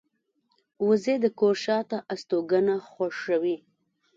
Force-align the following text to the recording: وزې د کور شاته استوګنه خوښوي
وزې 0.87 1.15
د 1.23 1.25
کور 1.39 1.55
شاته 1.65 1.97
استوګنه 2.13 2.75
خوښوي 2.89 3.57